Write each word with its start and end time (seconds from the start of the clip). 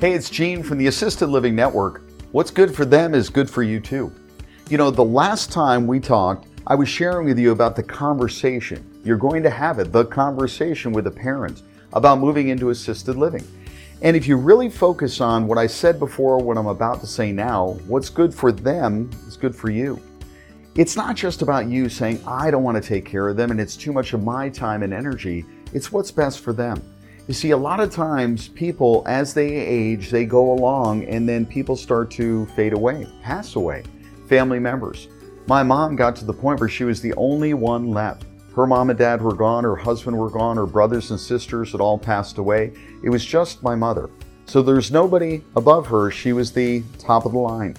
Hey, 0.00 0.12
it's 0.12 0.30
Gene 0.30 0.62
from 0.62 0.78
the 0.78 0.86
Assisted 0.86 1.26
Living 1.26 1.56
Network. 1.56 2.02
What's 2.30 2.52
good 2.52 2.72
for 2.72 2.84
them 2.84 3.14
is 3.14 3.28
good 3.28 3.50
for 3.50 3.64
you 3.64 3.80
too. 3.80 4.12
You 4.70 4.78
know, 4.78 4.92
the 4.92 5.02
last 5.02 5.50
time 5.50 5.88
we 5.88 5.98
talked, 5.98 6.46
I 6.68 6.76
was 6.76 6.88
sharing 6.88 7.26
with 7.26 7.36
you 7.36 7.50
about 7.50 7.74
the 7.74 7.82
conversation. 7.82 8.88
You're 9.02 9.16
going 9.16 9.42
to 9.42 9.50
have 9.50 9.80
it, 9.80 9.90
the 9.90 10.04
conversation 10.04 10.92
with 10.92 11.02
the 11.02 11.10
parents 11.10 11.64
about 11.94 12.20
moving 12.20 12.50
into 12.50 12.70
assisted 12.70 13.16
living. 13.16 13.44
And 14.00 14.16
if 14.16 14.28
you 14.28 14.36
really 14.36 14.70
focus 14.70 15.20
on 15.20 15.48
what 15.48 15.58
I 15.58 15.66
said 15.66 15.98
before, 15.98 16.38
what 16.38 16.56
I'm 16.56 16.68
about 16.68 17.00
to 17.00 17.08
say 17.08 17.32
now, 17.32 17.70
what's 17.88 18.08
good 18.08 18.32
for 18.32 18.52
them 18.52 19.10
is 19.26 19.36
good 19.36 19.56
for 19.56 19.68
you. 19.68 20.00
It's 20.76 20.94
not 20.94 21.16
just 21.16 21.42
about 21.42 21.66
you 21.66 21.88
saying, 21.88 22.22
I 22.24 22.52
don't 22.52 22.62
want 22.62 22.80
to 22.80 22.88
take 22.88 23.04
care 23.04 23.26
of 23.26 23.36
them 23.36 23.50
and 23.50 23.60
it's 23.60 23.76
too 23.76 23.92
much 23.92 24.12
of 24.12 24.22
my 24.22 24.48
time 24.48 24.84
and 24.84 24.94
energy. 24.94 25.44
It's 25.72 25.90
what's 25.90 26.12
best 26.12 26.38
for 26.38 26.52
them. 26.52 26.80
You 27.28 27.34
see, 27.34 27.50
a 27.50 27.56
lot 27.58 27.78
of 27.78 27.92
times 27.92 28.48
people, 28.48 29.02
as 29.06 29.34
they 29.34 29.54
age, 29.54 30.08
they 30.08 30.24
go 30.24 30.50
along 30.50 31.04
and 31.04 31.28
then 31.28 31.44
people 31.44 31.76
start 31.76 32.10
to 32.12 32.46
fade 32.56 32.72
away, 32.72 33.06
pass 33.22 33.54
away, 33.54 33.82
family 34.30 34.58
members. 34.58 35.08
My 35.46 35.62
mom 35.62 35.94
got 35.94 36.16
to 36.16 36.24
the 36.24 36.32
point 36.32 36.58
where 36.58 36.70
she 36.70 36.84
was 36.84 37.02
the 37.02 37.12
only 37.16 37.52
one 37.52 37.90
left. 37.90 38.24
Her 38.56 38.66
mom 38.66 38.88
and 38.88 38.98
dad 38.98 39.20
were 39.20 39.34
gone, 39.34 39.64
her 39.64 39.76
husband 39.76 40.16
were 40.16 40.30
gone, 40.30 40.56
her 40.56 40.64
brothers 40.64 41.10
and 41.10 41.20
sisters 41.20 41.72
had 41.72 41.82
all 41.82 41.98
passed 41.98 42.38
away. 42.38 42.72
It 43.04 43.10
was 43.10 43.26
just 43.26 43.62
my 43.62 43.74
mother. 43.74 44.08
So 44.46 44.62
there's 44.62 44.90
nobody 44.90 45.42
above 45.54 45.86
her. 45.88 46.10
She 46.10 46.32
was 46.32 46.50
the 46.50 46.82
top 46.98 47.26
of 47.26 47.32
the 47.32 47.38
line. 47.38 47.76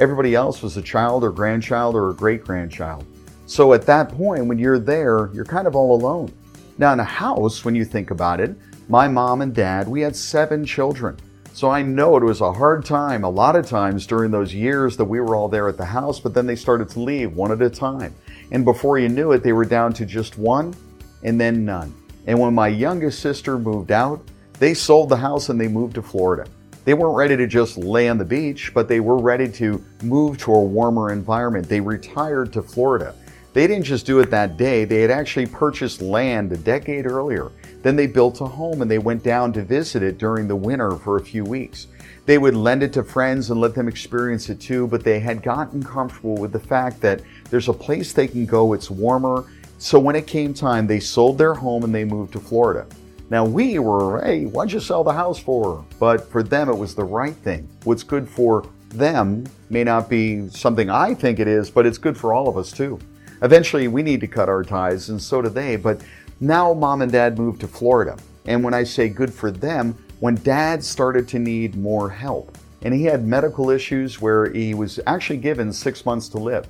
Everybody 0.00 0.34
else 0.34 0.60
was 0.60 0.76
a 0.76 0.82
child 0.82 1.22
or 1.22 1.30
grandchild 1.30 1.94
or 1.94 2.10
a 2.10 2.14
great 2.14 2.42
grandchild. 2.42 3.06
So 3.46 3.74
at 3.74 3.86
that 3.86 4.08
point, 4.08 4.46
when 4.46 4.58
you're 4.58 4.80
there, 4.80 5.30
you're 5.32 5.44
kind 5.44 5.68
of 5.68 5.76
all 5.76 5.94
alone. 5.94 6.32
Now, 6.78 6.92
in 6.92 6.98
a 6.98 7.04
house, 7.04 7.64
when 7.64 7.76
you 7.76 7.84
think 7.84 8.10
about 8.10 8.40
it, 8.40 8.56
my 8.88 9.06
mom 9.06 9.42
and 9.42 9.54
dad, 9.54 9.86
we 9.86 10.00
had 10.00 10.16
seven 10.16 10.64
children. 10.64 11.18
So 11.52 11.68
I 11.68 11.82
know 11.82 12.16
it 12.16 12.22
was 12.22 12.40
a 12.40 12.52
hard 12.52 12.86
time 12.86 13.22
a 13.22 13.28
lot 13.28 13.54
of 13.54 13.66
times 13.66 14.06
during 14.06 14.30
those 14.30 14.54
years 14.54 14.96
that 14.96 15.04
we 15.04 15.20
were 15.20 15.36
all 15.36 15.48
there 15.48 15.68
at 15.68 15.76
the 15.76 15.84
house, 15.84 16.18
but 16.20 16.32
then 16.32 16.46
they 16.46 16.56
started 16.56 16.88
to 16.90 17.00
leave 17.00 17.34
one 17.34 17.52
at 17.52 17.60
a 17.60 17.68
time. 17.68 18.14
And 18.50 18.64
before 18.64 18.98
you 18.98 19.10
knew 19.10 19.32
it, 19.32 19.42
they 19.42 19.52
were 19.52 19.66
down 19.66 19.92
to 19.94 20.06
just 20.06 20.38
one 20.38 20.74
and 21.22 21.38
then 21.38 21.66
none. 21.66 21.94
And 22.26 22.38
when 22.38 22.54
my 22.54 22.68
youngest 22.68 23.20
sister 23.20 23.58
moved 23.58 23.92
out, 23.92 24.22
they 24.58 24.72
sold 24.72 25.10
the 25.10 25.16
house 25.16 25.50
and 25.50 25.60
they 25.60 25.68
moved 25.68 25.96
to 25.96 26.02
Florida. 26.02 26.48
They 26.84 26.94
weren't 26.94 27.16
ready 27.16 27.36
to 27.36 27.46
just 27.46 27.76
lay 27.76 28.08
on 28.08 28.16
the 28.16 28.24
beach, 28.24 28.72
but 28.72 28.88
they 28.88 29.00
were 29.00 29.18
ready 29.18 29.50
to 29.52 29.84
move 30.02 30.38
to 30.38 30.54
a 30.54 30.62
warmer 30.62 31.12
environment. 31.12 31.68
They 31.68 31.80
retired 31.80 32.54
to 32.54 32.62
Florida. 32.62 33.14
They 33.52 33.66
didn't 33.66 33.84
just 33.84 34.06
do 34.06 34.20
it 34.20 34.30
that 34.30 34.56
day, 34.56 34.84
they 34.84 35.02
had 35.02 35.10
actually 35.10 35.46
purchased 35.46 36.00
land 36.00 36.52
a 36.52 36.56
decade 36.56 37.04
earlier. 37.04 37.50
Then 37.82 37.96
they 37.96 38.06
built 38.06 38.40
a 38.40 38.46
home 38.46 38.82
and 38.82 38.90
they 38.90 38.98
went 38.98 39.22
down 39.22 39.52
to 39.54 39.62
visit 39.62 40.02
it 40.02 40.18
during 40.18 40.48
the 40.48 40.56
winter 40.56 40.92
for 40.96 41.16
a 41.16 41.24
few 41.24 41.44
weeks. 41.44 41.86
They 42.26 42.38
would 42.38 42.54
lend 42.54 42.82
it 42.82 42.92
to 42.94 43.02
friends 43.02 43.50
and 43.50 43.60
let 43.60 43.74
them 43.74 43.88
experience 43.88 44.48
it 44.50 44.60
too, 44.60 44.86
but 44.88 45.04
they 45.04 45.20
had 45.20 45.42
gotten 45.42 45.82
comfortable 45.82 46.34
with 46.34 46.52
the 46.52 46.60
fact 46.60 47.00
that 47.00 47.22
there's 47.50 47.68
a 47.68 47.72
place 47.72 48.12
they 48.12 48.28
can 48.28 48.44
go, 48.44 48.72
it's 48.72 48.90
warmer. 48.90 49.44
So 49.78 49.98
when 49.98 50.16
it 50.16 50.26
came 50.26 50.52
time, 50.52 50.86
they 50.86 51.00
sold 51.00 51.38
their 51.38 51.54
home 51.54 51.84
and 51.84 51.94
they 51.94 52.04
moved 52.04 52.32
to 52.32 52.40
Florida. 52.40 52.86
Now 53.30 53.44
we 53.44 53.78
were, 53.78 54.22
hey, 54.22 54.46
what'd 54.46 54.72
you 54.72 54.80
sell 54.80 55.04
the 55.04 55.12
house 55.12 55.38
for? 55.38 55.84
But 55.98 56.30
for 56.30 56.42
them, 56.42 56.68
it 56.68 56.76
was 56.76 56.94
the 56.94 57.04
right 57.04 57.36
thing. 57.36 57.68
What's 57.84 58.02
good 58.02 58.28
for 58.28 58.68
them 58.88 59.44
may 59.70 59.84
not 59.84 60.08
be 60.08 60.48
something 60.48 60.90
I 60.90 61.14
think 61.14 61.38
it 61.38 61.46
is, 61.46 61.70
but 61.70 61.86
it's 61.86 61.98
good 61.98 62.16
for 62.16 62.32
all 62.32 62.48
of 62.48 62.56
us 62.56 62.72
too. 62.72 62.98
Eventually, 63.42 63.86
we 63.86 64.02
need 64.02 64.20
to 64.20 64.26
cut 64.26 64.48
our 64.48 64.64
ties, 64.64 65.10
and 65.10 65.22
so 65.22 65.42
do 65.42 65.48
they. 65.48 65.76
But 65.76 66.00
now, 66.40 66.72
mom 66.72 67.02
and 67.02 67.10
dad 67.10 67.38
moved 67.38 67.60
to 67.62 67.68
Florida. 67.68 68.16
And 68.46 68.62
when 68.62 68.74
I 68.74 68.84
say 68.84 69.08
good 69.08 69.32
for 69.32 69.50
them, 69.50 69.96
when 70.20 70.36
dad 70.36 70.82
started 70.84 71.26
to 71.28 71.38
need 71.38 71.76
more 71.76 72.08
help, 72.08 72.56
and 72.82 72.94
he 72.94 73.04
had 73.04 73.26
medical 73.26 73.70
issues 73.70 74.20
where 74.20 74.50
he 74.50 74.72
was 74.72 75.00
actually 75.06 75.38
given 75.38 75.72
six 75.72 76.06
months 76.06 76.28
to 76.30 76.38
live. 76.38 76.66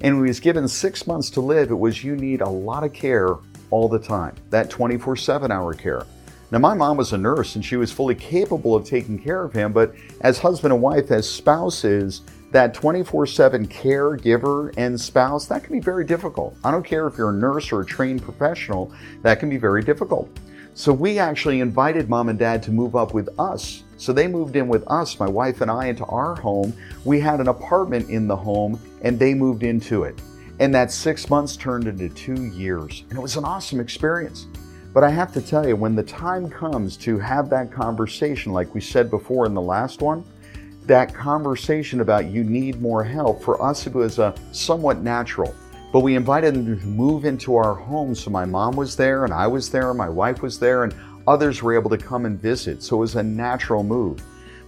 And 0.00 0.16
when 0.16 0.24
he 0.24 0.30
was 0.30 0.40
given 0.40 0.66
six 0.66 1.06
months 1.06 1.28
to 1.30 1.40
live, 1.40 1.70
it 1.70 1.78
was 1.78 2.02
you 2.02 2.16
need 2.16 2.40
a 2.40 2.48
lot 2.48 2.82
of 2.82 2.94
care 2.94 3.36
all 3.70 3.88
the 3.88 3.98
time, 3.98 4.34
that 4.48 4.70
24 4.70 5.16
7 5.16 5.52
hour 5.52 5.74
care. 5.74 6.06
Now, 6.50 6.58
my 6.58 6.74
mom 6.74 6.96
was 6.96 7.12
a 7.12 7.18
nurse 7.18 7.54
and 7.54 7.64
she 7.64 7.76
was 7.76 7.92
fully 7.92 8.14
capable 8.14 8.74
of 8.74 8.84
taking 8.84 9.18
care 9.18 9.44
of 9.44 9.52
him, 9.52 9.72
but 9.72 9.94
as 10.22 10.38
husband 10.38 10.72
and 10.72 10.82
wife, 10.82 11.10
as 11.10 11.28
spouses, 11.28 12.22
that 12.50 12.74
24 12.74 13.26
7 13.26 13.66
caregiver 13.68 14.74
and 14.76 15.00
spouse, 15.00 15.46
that 15.46 15.64
can 15.64 15.72
be 15.72 15.80
very 15.80 16.04
difficult. 16.04 16.56
I 16.64 16.70
don't 16.70 16.84
care 16.84 17.06
if 17.06 17.16
you're 17.16 17.30
a 17.30 17.34
nurse 17.34 17.72
or 17.72 17.80
a 17.82 17.86
trained 17.86 18.22
professional, 18.22 18.92
that 19.22 19.40
can 19.40 19.48
be 19.48 19.56
very 19.56 19.82
difficult. 19.82 20.28
So 20.74 20.92
we 20.92 21.18
actually 21.18 21.60
invited 21.60 22.08
mom 22.08 22.28
and 22.28 22.38
dad 22.38 22.62
to 22.64 22.70
move 22.70 22.96
up 22.96 23.12
with 23.12 23.28
us. 23.38 23.82
So 23.96 24.12
they 24.12 24.26
moved 24.26 24.56
in 24.56 24.66
with 24.66 24.82
us, 24.88 25.18
my 25.20 25.28
wife 25.28 25.60
and 25.60 25.70
I, 25.70 25.86
into 25.86 26.04
our 26.06 26.34
home. 26.34 26.72
We 27.04 27.20
had 27.20 27.40
an 27.40 27.48
apartment 27.48 28.08
in 28.08 28.26
the 28.26 28.36
home 28.36 28.80
and 29.02 29.18
they 29.18 29.34
moved 29.34 29.62
into 29.62 30.04
it. 30.04 30.20
And 30.58 30.74
that 30.74 30.90
six 30.90 31.28
months 31.28 31.56
turned 31.56 31.86
into 31.86 32.08
two 32.08 32.46
years. 32.46 33.04
And 33.10 33.18
it 33.18 33.22
was 33.22 33.36
an 33.36 33.44
awesome 33.44 33.80
experience. 33.80 34.46
But 34.92 35.04
I 35.04 35.10
have 35.10 35.32
to 35.34 35.40
tell 35.40 35.66
you, 35.66 35.76
when 35.76 35.94
the 35.94 36.02
time 36.02 36.50
comes 36.50 36.96
to 36.98 37.18
have 37.18 37.48
that 37.50 37.70
conversation, 37.70 38.52
like 38.52 38.74
we 38.74 38.80
said 38.80 39.10
before 39.10 39.46
in 39.46 39.54
the 39.54 39.60
last 39.60 40.02
one, 40.02 40.24
that 40.86 41.14
conversation 41.14 42.00
about 42.00 42.26
you 42.26 42.44
need 42.44 42.80
more 42.80 43.04
help, 43.04 43.42
for 43.42 43.62
us 43.62 43.86
it 43.86 43.94
was 43.94 44.18
a 44.18 44.34
somewhat 44.52 44.98
natural. 44.98 45.54
But 45.92 46.00
we 46.00 46.14
invited 46.14 46.54
them 46.54 46.78
to 46.78 46.86
move 46.86 47.24
into 47.24 47.56
our 47.56 47.74
home. 47.74 48.14
So 48.14 48.30
my 48.30 48.44
mom 48.44 48.76
was 48.76 48.96
there 48.96 49.24
and 49.24 49.34
I 49.34 49.46
was 49.46 49.70
there, 49.70 49.90
and 49.90 49.98
my 49.98 50.08
wife 50.08 50.42
was 50.42 50.58
there, 50.58 50.84
and 50.84 50.94
others 51.26 51.62
were 51.62 51.74
able 51.74 51.90
to 51.90 51.98
come 51.98 52.26
and 52.26 52.40
visit. 52.40 52.82
So 52.82 52.96
it 52.96 53.00
was 53.00 53.16
a 53.16 53.22
natural 53.22 53.82
move. 53.82 54.22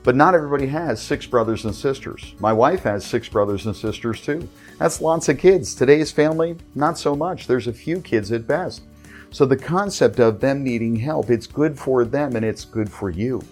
But 0.05 0.17
not 0.17 0.35
everybody 0.35 0.67
has 0.67 1.01
six 1.01 1.27
brothers 1.27 1.65
and 1.65 1.75
sisters. 1.75 2.35
My 2.41 2.53
wife 2.53 2.83
has 2.83 3.05
six 3.07 3.29
brothers 3.29 3.67
and 3.67 3.77
sisters 3.77 4.21
too. 4.21 4.49
That's 4.79 5.01
lots 5.01 5.29
of 5.29 5.39
kids. 5.39 5.77
Today's 5.77 6.11
family, 6.11 6.57
not 6.75 6.99
so 6.99 7.15
much. 7.15 7.47
There's 7.47 7.69
a 7.69 7.73
few 7.73 8.01
kids 8.01 8.33
at 8.33 8.49
best. 8.49 8.83
So 9.31 9.47
the 9.47 9.57
concept 9.57 10.19
of 10.19 10.41
them 10.41 10.65
needing 10.65 10.97
help, 10.97 11.31
it's 11.31 11.47
good 11.47 11.79
for 11.79 12.05
them 12.05 12.35
and 12.35 12.45
it's 12.45 12.65
good 12.65 12.91
for 12.91 13.11
you. 13.11 13.43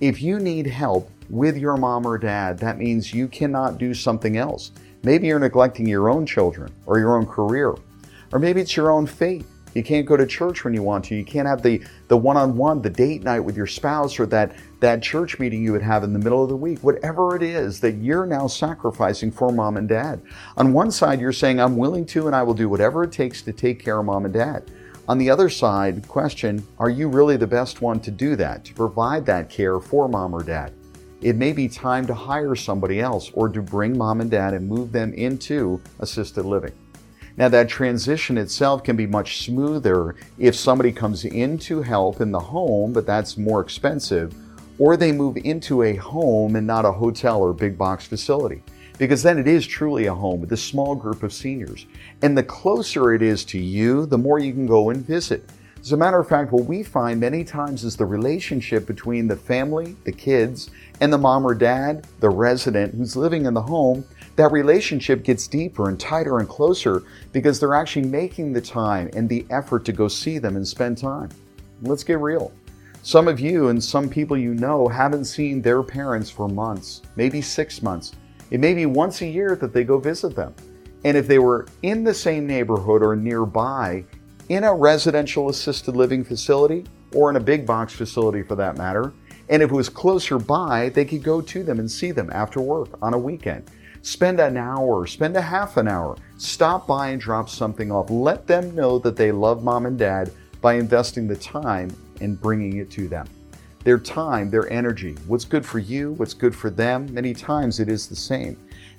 If 0.00 0.22
you 0.22 0.38
need 0.40 0.66
help, 0.66 1.10
with 1.32 1.56
your 1.56 1.78
mom 1.78 2.06
or 2.06 2.18
dad, 2.18 2.58
that 2.58 2.78
means 2.78 3.14
you 3.14 3.26
cannot 3.26 3.78
do 3.78 3.94
something 3.94 4.36
else. 4.36 4.70
Maybe 5.02 5.28
you're 5.28 5.38
neglecting 5.38 5.88
your 5.88 6.10
own 6.10 6.26
children 6.26 6.70
or 6.84 6.98
your 6.98 7.16
own 7.16 7.24
career, 7.24 7.74
or 8.32 8.38
maybe 8.38 8.60
it's 8.60 8.76
your 8.76 8.90
own 8.90 9.06
faith. 9.06 9.48
You 9.74 9.82
can't 9.82 10.04
go 10.04 10.18
to 10.18 10.26
church 10.26 10.62
when 10.62 10.74
you 10.74 10.82
want 10.82 11.06
to. 11.06 11.14
You 11.14 11.24
can't 11.24 11.48
have 11.48 11.62
the, 11.62 11.82
the 12.08 12.16
one-on-one, 12.18 12.82
the 12.82 12.90
date 12.90 13.22
night 13.22 13.40
with 13.40 13.56
your 13.56 13.66
spouse 13.66 14.20
or 14.20 14.26
that, 14.26 14.54
that 14.80 15.02
church 15.02 15.38
meeting 15.38 15.64
you 15.64 15.72
would 15.72 15.80
have 15.80 16.04
in 16.04 16.12
the 16.12 16.18
middle 16.18 16.42
of 16.42 16.50
the 16.50 16.56
week. 16.56 16.80
Whatever 16.80 17.34
it 17.34 17.42
is 17.42 17.80
that 17.80 17.92
you're 17.92 18.26
now 18.26 18.46
sacrificing 18.46 19.30
for 19.30 19.50
mom 19.50 19.78
and 19.78 19.88
dad. 19.88 20.20
On 20.58 20.74
one 20.74 20.90
side, 20.90 21.18
you're 21.18 21.32
saying, 21.32 21.58
I'm 21.58 21.78
willing 21.78 22.04
to 22.06 22.26
and 22.26 22.36
I 22.36 22.42
will 22.42 22.52
do 22.52 22.68
whatever 22.68 23.04
it 23.04 23.12
takes 23.12 23.40
to 23.42 23.52
take 23.54 23.82
care 23.82 23.98
of 23.98 24.04
mom 24.04 24.26
and 24.26 24.34
dad. 24.34 24.70
On 25.08 25.16
the 25.16 25.30
other 25.30 25.48
side, 25.48 26.06
question, 26.06 26.66
are 26.78 26.90
you 26.90 27.08
really 27.08 27.38
the 27.38 27.46
best 27.46 27.80
one 27.80 27.98
to 28.00 28.10
do 28.10 28.36
that, 28.36 28.66
to 28.66 28.74
provide 28.74 29.24
that 29.24 29.48
care 29.48 29.80
for 29.80 30.06
mom 30.06 30.34
or 30.34 30.42
dad? 30.42 30.74
It 31.22 31.36
may 31.36 31.52
be 31.52 31.68
time 31.68 32.06
to 32.06 32.14
hire 32.14 32.54
somebody 32.56 33.00
else 33.00 33.30
or 33.34 33.48
to 33.48 33.62
bring 33.62 33.96
mom 33.96 34.20
and 34.20 34.30
dad 34.30 34.54
and 34.54 34.68
move 34.68 34.90
them 34.90 35.14
into 35.14 35.80
assisted 36.00 36.44
living. 36.44 36.72
Now, 37.36 37.48
that 37.48 37.68
transition 37.68 38.36
itself 38.36 38.84
can 38.84 38.96
be 38.96 39.06
much 39.06 39.44
smoother 39.44 40.16
if 40.38 40.54
somebody 40.54 40.92
comes 40.92 41.24
in 41.24 41.58
to 41.60 41.80
help 41.80 42.20
in 42.20 42.30
the 42.30 42.40
home, 42.40 42.92
but 42.92 43.06
that's 43.06 43.38
more 43.38 43.60
expensive, 43.60 44.34
or 44.78 44.96
they 44.96 45.12
move 45.12 45.38
into 45.38 45.82
a 45.82 45.94
home 45.94 46.56
and 46.56 46.66
not 46.66 46.84
a 46.84 46.92
hotel 46.92 47.40
or 47.40 47.54
big 47.54 47.78
box 47.78 48.04
facility. 48.06 48.62
Because 48.98 49.22
then 49.22 49.38
it 49.38 49.48
is 49.48 49.66
truly 49.66 50.06
a 50.06 50.14
home 50.14 50.40
with 50.40 50.52
a 50.52 50.56
small 50.56 50.94
group 50.94 51.22
of 51.22 51.32
seniors. 51.32 51.86
And 52.20 52.36
the 52.36 52.42
closer 52.42 53.14
it 53.14 53.22
is 53.22 53.44
to 53.46 53.58
you, 53.58 54.04
the 54.06 54.18
more 54.18 54.38
you 54.38 54.52
can 54.52 54.66
go 54.66 54.90
and 54.90 55.04
visit. 55.04 55.48
As 55.82 55.90
a 55.90 55.96
matter 55.96 56.20
of 56.20 56.28
fact, 56.28 56.52
what 56.52 56.66
we 56.66 56.84
find 56.84 57.18
many 57.18 57.42
times 57.42 57.82
is 57.82 57.96
the 57.96 58.06
relationship 58.06 58.86
between 58.86 59.26
the 59.26 59.34
family, 59.34 59.96
the 60.04 60.12
kids, 60.12 60.70
and 61.00 61.12
the 61.12 61.18
mom 61.18 61.44
or 61.44 61.56
dad, 61.56 62.06
the 62.20 62.30
resident 62.30 62.94
who's 62.94 63.16
living 63.16 63.46
in 63.46 63.54
the 63.54 63.62
home, 63.62 64.04
that 64.36 64.52
relationship 64.52 65.24
gets 65.24 65.48
deeper 65.48 65.88
and 65.88 65.98
tighter 65.98 66.38
and 66.38 66.48
closer 66.48 67.02
because 67.32 67.58
they're 67.58 67.74
actually 67.74 68.06
making 68.06 68.52
the 68.52 68.60
time 68.60 69.10
and 69.16 69.28
the 69.28 69.44
effort 69.50 69.84
to 69.86 69.92
go 69.92 70.06
see 70.06 70.38
them 70.38 70.54
and 70.54 70.68
spend 70.68 70.98
time. 70.98 71.30
Let's 71.82 72.04
get 72.04 72.20
real. 72.20 72.52
Some 73.02 73.26
of 73.26 73.40
you 73.40 73.66
and 73.66 73.82
some 73.82 74.08
people 74.08 74.36
you 74.36 74.54
know 74.54 74.86
haven't 74.86 75.24
seen 75.24 75.60
their 75.60 75.82
parents 75.82 76.30
for 76.30 76.48
months, 76.48 77.02
maybe 77.16 77.40
six 77.40 77.82
months. 77.82 78.12
It 78.52 78.60
may 78.60 78.72
be 78.72 78.86
once 78.86 79.20
a 79.22 79.26
year 79.26 79.56
that 79.56 79.72
they 79.72 79.82
go 79.82 79.98
visit 79.98 80.36
them. 80.36 80.54
And 81.04 81.16
if 81.16 81.26
they 81.26 81.40
were 81.40 81.66
in 81.82 82.04
the 82.04 82.14
same 82.14 82.46
neighborhood 82.46 83.02
or 83.02 83.16
nearby, 83.16 84.04
in 84.52 84.64
a 84.64 84.74
residential 84.74 85.48
assisted 85.48 85.96
living 85.96 86.22
facility 86.22 86.84
or 87.14 87.30
in 87.30 87.36
a 87.36 87.40
big 87.40 87.64
box 87.64 87.94
facility 87.94 88.42
for 88.42 88.54
that 88.54 88.76
matter. 88.76 89.14
And 89.48 89.62
if 89.62 89.70
it 89.70 89.74
was 89.74 89.88
closer 89.88 90.38
by, 90.38 90.90
they 90.90 91.06
could 91.06 91.22
go 91.22 91.40
to 91.40 91.62
them 91.62 91.78
and 91.78 91.90
see 91.90 92.10
them 92.10 92.28
after 92.30 92.60
work 92.60 92.90
on 93.00 93.14
a 93.14 93.18
weekend. 93.18 93.70
Spend 94.02 94.40
an 94.40 94.58
hour, 94.58 95.06
spend 95.06 95.38
a 95.38 95.40
half 95.40 95.78
an 95.78 95.88
hour, 95.88 96.18
stop 96.36 96.86
by 96.86 97.08
and 97.08 97.20
drop 97.20 97.48
something 97.48 97.90
off. 97.90 98.10
Let 98.10 98.46
them 98.46 98.74
know 98.74 98.98
that 98.98 99.16
they 99.16 99.32
love 99.32 99.64
mom 99.64 99.86
and 99.86 99.98
dad 99.98 100.30
by 100.60 100.74
investing 100.74 101.26
the 101.26 101.36
time 101.36 101.90
and 102.20 102.38
bringing 102.38 102.76
it 102.76 102.90
to 102.90 103.08
them. 103.08 103.26
their 103.84 103.98
time, 103.98 104.50
their 104.50 104.70
energy. 104.72 105.16
What's 105.26 105.44
good 105.44 105.64
for 105.64 105.78
you, 105.78 106.12
what's 106.12 106.34
good 106.34 106.54
for 106.54 106.70
them, 106.70 107.12
many 107.12 107.34
times 107.34 107.80
it 107.80 107.88
is 107.88 108.06
the 108.06 108.16
same. 108.16 108.56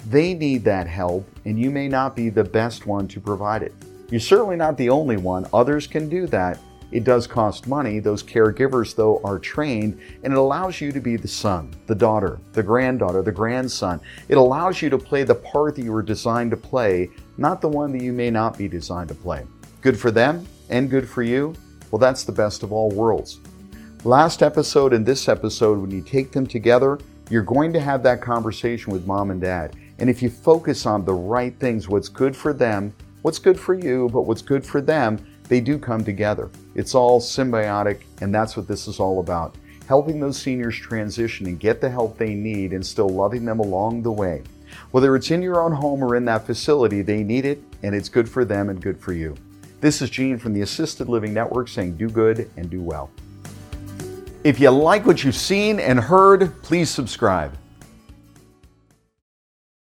They 0.09 0.33
need 0.33 0.63
that 0.65 0.87
help, 0.87 1.27
and 1.45 1.57
you 1.57 1.71
may 1.71 1.87
not 1.87 2.15
be 2.15 2.29
the 2.29 2.43
best 2.43 2.85
one 2.85 3.07
to 3.09 3.21
provide 3.21 3.63
it. 3.63 3.73
You're 4.13 4.19
certainly 4.19 4.57
not 4.57 4.77
the 4.77 4.91
only 4.91 5.17
one, 5.17 5.47
others 5.51 5.87
can 5.87 6.07
do 6.07 6.27
that. 6.27 6.59
It 6.91 7.03
does 7.03 7.25
cost 7.25 7.65
money. 7.65 7.97
Those 7.97 8.21
caregivers, 8.21 8.95
though, 8.95 9.19
are 9.23 9.39
trained, 9.39 9.99
and 10.23 10.31
it 10.31 10.37
allows 10.37 10.79
you 10.79 10.91
to 10.91 10.99
be 10.99 11.15
the 11.15 11.27
son, 11.27 11.73
the 11.87 11.95
daughter, 11.95 12.39
the 12.51 12.61
granddaughter, 12.61 13.23
the 13.23 13.31
grandson. 13.31 13.99
It 14.29 14.37
allows 14.37 14.83
you 14.83 14.91
to 14.91 14.99
play 14.99 15.23
the 15.23 15.33
part 15.33 15.75
that 15.75 15.83
you 15.83 15.91
were 15.91 16.03
designed 16.03 16.51
to 16.51 16.57
play, 16.57 17.09
not 17.39 17.59
the 17.59 17.69
one 17.69 17.91
that 17.91 18.03
you 18.03 18.13
may 18.13 18.29
not 18.29 18.55
be 18.55 18.67
designed 18.67 19.09
to 19.09 19.15
play. 19.15 19.47
Good 19.81 19.99
for 19.99 20.11
them 20.11 20.45
and 20.69 20.91
good 20.91 21.09
for 21.09 21.23
you. 21.23 21.55
Well, 21.89 21.97
that's 21.97 22.23
the 22.23 22.31
best 22.31 22.61
of 22.61 22.71
all 22.71 22.91
worlds. 22.91 23.39
Last 24.03 24.43
episode 24.43 24.93
and 24.93 25.03
this 25.03 25.27
episode, 25.27 25.79
when 25.79 25.89
you 25.89 26.03
take 26.03 26.31
them 26.31 26.45
together, 26.45 26.99
you're 27.31 27.41
going 27.41 27.73
to 27.73 27.79
have 27.79 28.03
that 28.03 28.21
conversation 28.21 28.93
with 28.93 29.07
mom 29.07 29.31
and 29.31 29.41
dad. 29.41 29.75
And 29.97 30.07
if 30.07 30.21
you 30.21 30.29
focus 30.29 30.85
on 30.85 31.03
the 31.03 31.15
right 31.15 31.57
things, 31.57 31.89
what's 31.89 32.09
good 32.09 32.35
for 32.35 32.53
them, 32.53 32.93
what's 33.23 33.39
good 33.39 33.59
for 33.59 33.73
you, 33.73 34.09
but 34.13 34.21
what's 34.21 34.41
good 34.43 34.63
for 34.63 34.79
them, 34.79 35.25
they 35.47 35.59
do 35.59 35.79
come 35.79 36.03
together. 36.03 36.51
It's 36.75 36.93
all 36.93 37.19
symbiotic, 37.19 38.03
and 38.21 38.33
that's 38.33 38.55
what 38.55 38.67
this 38.67 38.87
is 38.87 38.99
all 38.99 39.19
about. 39.19 39.55
Helping 39.87 40.19
those 40.19 40.37
seniors 40.37 40.75
transition 40.75 41.47
and 41.47 41.59
get 41.59 41.81
the 41.81 41.89
help 41.89 42.17
they 42.17 42.35
need 42.35 42.71
and 42.71 42.85
still 42.85 43.09
loving 43.09 43.45
them 43.45 43.59
along 43.59 44.03
the 44.03 44.11
way. 44.11 44.43
Whether 44.91 45.15
it's 45.15 45.31
in 45.31 45.41
your 45.41 45.61
own 45.61 45.71
home 45.71 46.03
or 46.03 46.15
in 46.15 46.25
that 46.25 46.45
facility, 46.45 47.01
they 47.01 47.23
need 47.23 47.45
it, 47.45 47.63
and 47.81 47.95
it's 47.95 48.09
good 48.09 48.29
for 48.29 48.45
them 48.45 48.69
and 48.69 48.81
good 48.81 48.99
for 48.99 49.13
you. 49.13 49.35
This 49.81 50.01
is 50.01 50.09
Gene 50.09 50.37
from 50.37 50.53
the 50.53 50.61
Assisted 50.61 51.09
Living 51.09 51.33
Network 51.33 51.67
saying 51.67 51.97
do 51.97 52.09
good 52.09 52.49
and 52.57 52.69
do 52.69 52.81
well. 52.81 53.09
If 54.43 54.59
you 54.59 54.69
like 54.69 55.05
what 55.05 55.23
you've 55.23 55.35
seen 55.35 55.79
and 55.79 55.99
heard, 55.99 56.61
please 56.61 56.89
subscribe. 56.89 57.57